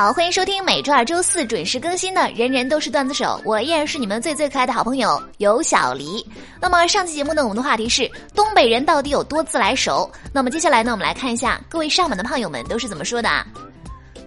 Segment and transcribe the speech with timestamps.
[0.00, 6.24] 好，欢迎收听每周二、周四准时更新的《人人都是段子手》，我依然是你们最最可爱的好朋友有小黎。
[6.60, 10.08] 那么上期节目呢，我们的话题是东北人到底有多自来熟？
[10.32, 13.44] 那么接下来呢，我们来看一下各位上门的胖友们都是怎么说的啊？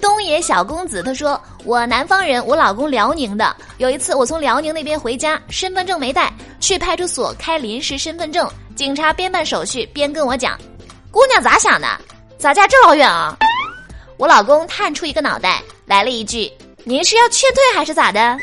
[0.00, 3.54] 东野小公子他说：“我南方人，我老公辽宁的。
[3.78, 10.58] 有一次我从辽宁那边回家，身份证没带，去派出所开临时身份证，警察边办手续边跟我讲
[11.12, 11.86] ：‘姑娘咋想的？
[12.36, 13.36] 咋嫁这老远啊？’”
[14.22, 16.48] 我老公探出一个脑袋，来了一句
[16.86, 18.38] ：“您是要劝退还是咋的？”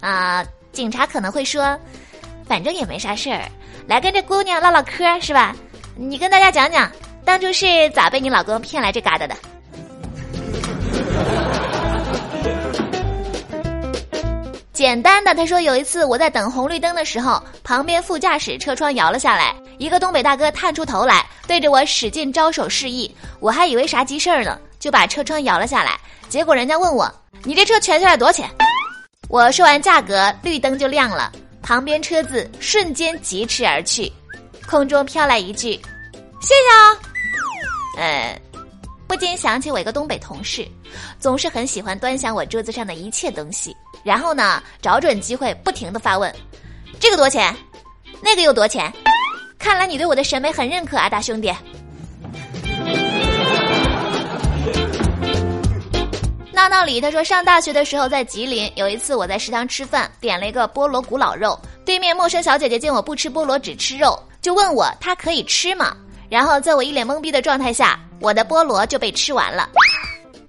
[0.00, 1.80] 啊，警察可能会说
[2.46, 3.50] ：“反正也没啥事儿，
[3.88, 5.56] 来跟这姑娘唠唠嗑是吧？
[5.96, 6.92] 你跟大家讲讲，
[7.24, 9.34] 当初是咋被你老公骗来这嘎达的？”
[14.74, 24.58] 简单的，他说有一次我在等红绿灯的时候，旁边副驾驶车窗摇了下来，一个东北大哥探出头来，对着我使劲招手示意，我还以为啥急事儿呢。
[24.86, 28.48] 就把车窗摇了下来，结果人家问我：“你这车全下来多少钱？”
[29.28, 34.12] 我说完价格，绿灯就亮了，旁边车子瞬间疾驰而去，
[34.68, 35.72] 空中飘来一句
[36.40, 36.94] ：“谢谢啊。”
[37.98, 38.40] 呃，
[39.08, 40.64] 不禁想起我一个东北同事，
[41.18, 46.32] 总是很喜欢端详我桌子上的一切东西，然后呢，找准机会不停的发问
[47.00, 47.52] ：“这个多钱？
[48.22, 48.92] 那个又多钱？”
[49.58, 51.52] 看来你对我的审美很认可啊，大兄弟。
[56.56, 65.94] 闹闹里，他说上大学的时候在吉林，有一次我在食堂吃饭，点了一个菠萝古老肉，对面陌生小姐姐见我不吃菠萝只吃肉，就问我她可以吃吗？
[66.30, 69.68] 然后在我一脸懵逼的状态下，我的菠萝就被吃完了。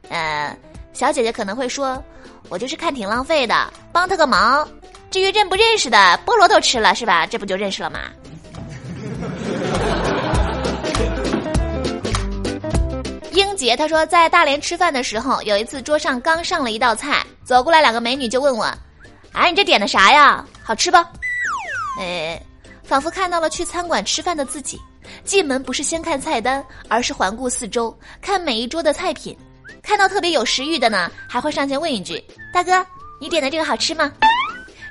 [0.08, 0.58] 呃，
[0.94, 2.02] 小姐姐可能会说，
[2.48, 4.66] 我就是看挺浪费的，帮她个忙。
[5.12, 7.26] 至于认不认识的，菠萝都吃了是吧？
[7.26, 8.00] 这不就认识了吗？
[13.58, 18.72] 姐他说，在大连吃饭的时候，有一次桌上刚上了一道菜，走过来两个美女就问我
[19.34, 20.46] ：“哎，你这点的啥呀？
[20.64, 20.98] 好吃不？”
[22.00, 22.40] 哎，
[22.84, 24.80] 仿佛看到了去餐馆吃饭的自己，
[25.24, 29.36] 进门不是先看菜单，而是环顾四周，看每一桌的菜品，
[29.82, 32.24] 看到特别有食欲的呢，还会上前问一句
[32.54, 32.86] ：“大哥，
[33.20, 34.12] 你点的这个好吃吗？”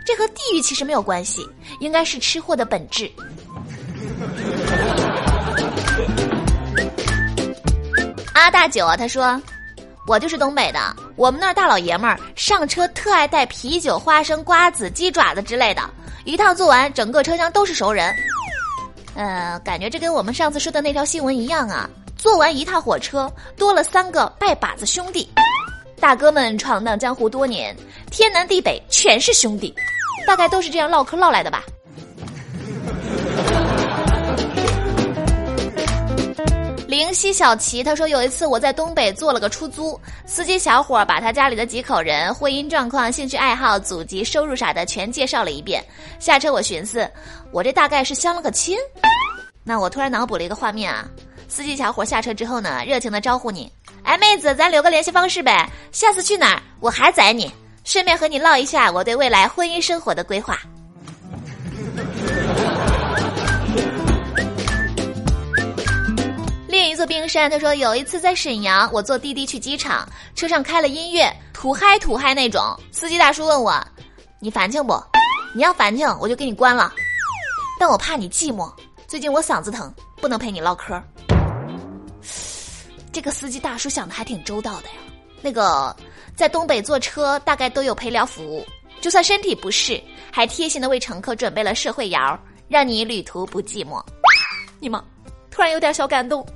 [0.04, 1.48] 这和地域其实没有关系，
[1.80, 3.10] 应该是吃货的本质。
[8.36, 9.40] 阿大九啊，他说
[10.06, 10.78] ：“我就是东北的，
[11.16, 15.82] 我们那儿大老爷们儿上车特爱带啤酒、花生、瓜子、鸡爪子之类的，
[16.26, 18.14] 一趟坐完，整个车厢都是熟人。
[19.14, 21.88] 呃，感觉这跟我们上次说的那条新闻一样啊，
[22.18, 23.26] 坐完一趟火车，
[23.56, 25.26] 多了三个拜把子兄弟。
[25.98, 27.74] 大哥们闯荡江湖多年，
[28.10, 29.74] 天南地北全是兄弟，
[30.26, 31.64] 大概都是这样唠嗑唠来的吧。”
[36.96, 45.84] 灵犀小齐他说有一次我在东北坐了个出租，司机小伙把他家里的几口人、婚姻状况、兴趣爱好、祖籍、收入啥的全介绍了一遍。
[46.18, 47.06] 下车我寻思，
[47.52, 48.78] 我这大概是相了个亲。
[49.62, 51.06] 那我突然脑补了一个画面啊，
[51.48, 53.70] 司机小伙下车之后呢，热情的招呼你，
[54.02, 57.52] 哎妹子，咱留个联系方式呗，下次去哪儿我还载你，
[57.84, 60.58] 顺便和你唠一下我对未来婚姻生活的规划。
[66.96, 72.62] 座冰山，他说有一次在沈阳，我坐滴滴去机场，车上开了音乐，土嗨土嗨那种。
[72.90, 73.86] 司机大叔问我
[74.40, 74.98] ：“你烦情不？
[75.54, 76.90] 你要烦情，我就给你关了。
[77.78, 78.72] 但我怕你寂寞，
[79.06, 81.00] 最近我嗓子疼，不能陪你唠嗑。”
[83.12, 84.94] 这个司机大叔想的还挺周到的呀。
[85.42, 85.94] 那个
[86.34, 88.66] 在东北坐车大概都有陪聊服务，
[89.02, 90.02] 就算身体不适，
[90.32, 94.02] 还贴心的为乘客准备了社会摇，让你旅途不寂寞。
[94.80, 95.02] 你妈，
[95.50, 96.46] 突然有点小感动。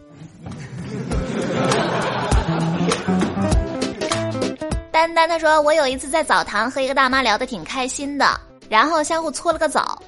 [4.92, 8.38] 丹丹他说：“我有一次在澡堂和一个大妈聊得挺开心的，
[8.68, 10.02] 然后相互搓了个澡。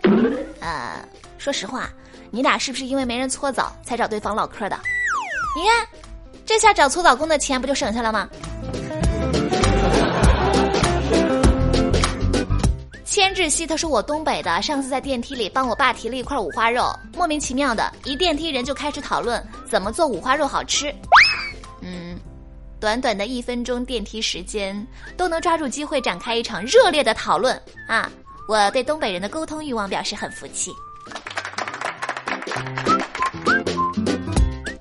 [0.61, 1.03] 呃，
[1.39, 1.89] 说实话，
[2.31, 4.79] 你俩是不是因为没人搓澡才找对方唠嗑的？
[5.57, 5.89] 你看，
[6.45, 8.29] 这下找搓澡工的钱不就省下了吗？”
[13.05, 20.93] 千志熙他说：“我东北的，上次在电梯里帮我爸提了一块五花肉，莫名其妙的一电梯人就开始讨论怎么做五花肉好吃。”
[22.83, 24.85] 短短的一分钟电梯时间，
[25.17, 27.55] 都能抓住机会展开一场热烈的讨论
[27.87, 28.11] 啊！
[28.49, 30.73] 我对东北人的沟通欲望表示很服气。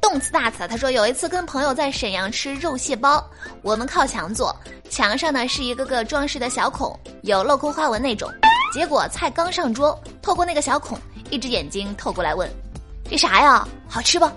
[0.01, 3.23] 动次大次，他说有一次跟朋友在沈阳吃肉蟹包，
[3.61, 4.51] 我们靠墙坐，
[4.89, 8.27] 墙上呢是一个个装饰的小孔，有镂空花纹那种。
[8.73, 10.97] 结果菜刚上桌，透过那个小孔，
[11.29, 12.51] 一只眼睛透过来问
[13.07, 13.63] ：“这啥呀？
[13.87, 14.27] 好吃不？”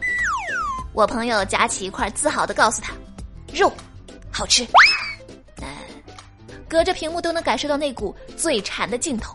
[0.93, 2.93] 我朋友夹起一块，自豪的告诉他。
[3.55, 3.73] 肉，
[4.33, 4.67] 好吃。
[6.69, 9.33] 隔着屏幕都能感受到那股嘴馋的劲头，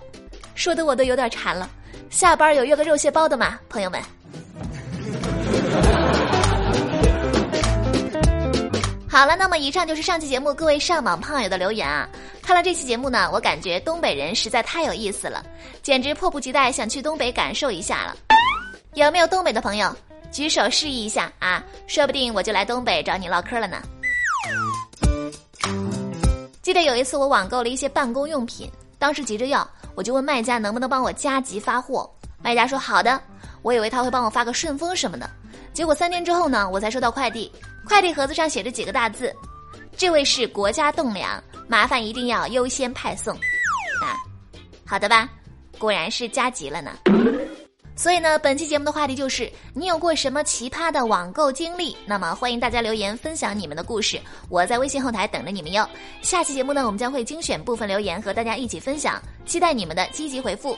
[0.56, 1.70] 说的我都有点馋了。
[2.10, 4.02] 下班有约个肉蟹包的吗，朋友们？
[9.08, 12.10] 好了，那么以上就是上期节目各位上榜胖友的留言啊。
[12.42, 15.42] 看了这期节目呢，我感觉东北人实在太有意思了，
[15.82, 18.18] 简直迫不及待想去东北感受一下了。
[18.96, 19.96] 有没有东北的朋友
[20.30, 21.64] 举手示意一下啊？
[21.88, 23.82] 说不定我就来东北找你唠嗑了呢。
[26.70, 32.08] 记得有一次我网购了一些办公用品，当时急着要，我就问卖家能不能帮我加急发货。
[32.44, 33.20] 卖家说好的，
[33.64, 35.28] 我以为他会帮我发个顺丰什么的，
[35.74, 37.52] 结果三天之后呢，我才收到快递。
[37.88, 39.36] 快递盒子上写着几个大字
[39.98, 43.34] ：“这位是国家栋梁，麻烦一定要优先派送。”
[44.06, 44.14] 啊，
[44.86, 45.28] 好的吧，
[45.80, 46.92] 果然是加急了呢。
[48.00, 51.98] 所以呢，本期节目的话题就是你有过什么奇葩的网购经历？
[52.06, 54.18] 那么欢迎大家留言分享你们的故事，
[54.48, 55.86] 我在微信后台等着你们哟。
[56.22, 60.78] 下期节目呢，我们将会精选部分留言和大家一起分享，期待你们的积极回复。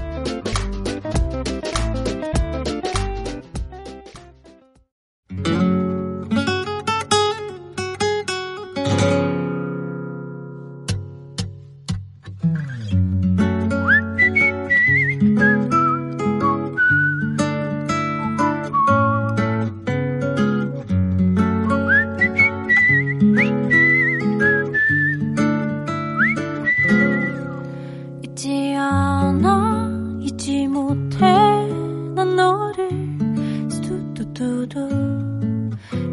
[34.41, 34.89] 두두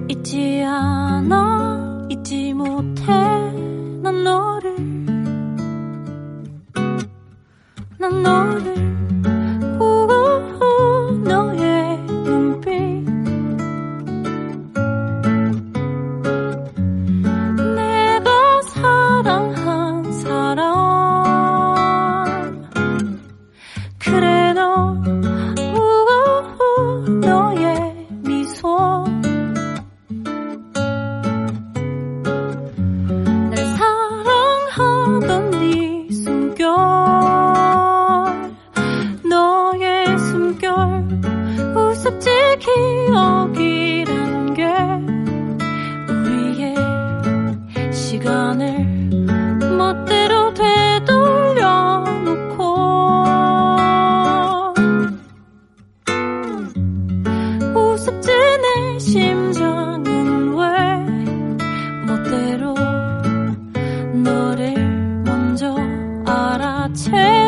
[0.06, 3.06] 잊지 않아 잊지 못해.
[4.02, 4.76] 난 너를
[7.96, 8.87] 난 너를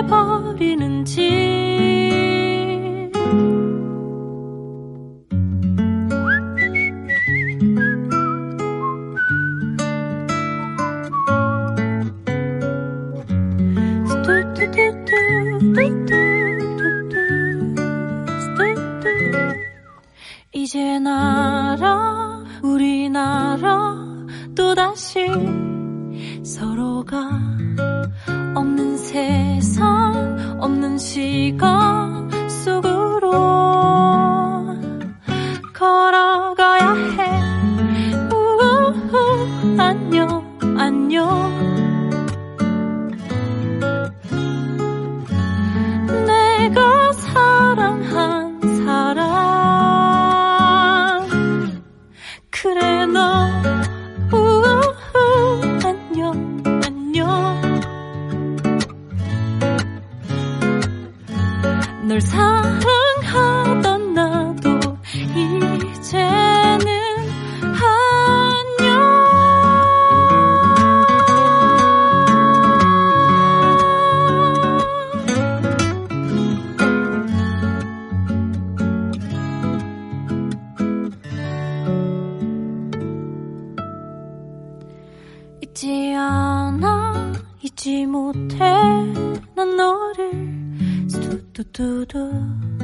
[0.06, 1.60] 버리는지.
[20.52, 23.96] 이제 나라 우리나라
[24.54, 25.26] 또다시
[26.44, 27.28] 서로가
[28.54, 32.09] 없는 세상, 없는 시간.
[62.10, 64.80] 널 사랑하던 나도
[65.30, 66.88] 이제는
[67.62, 68.90] 안녕
[85.62, 88.49] 잊지 않아 잊지 못해
[91.72, 92.79] 嘟嘟。